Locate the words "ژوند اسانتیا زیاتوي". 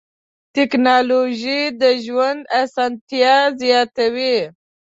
2.05-4.37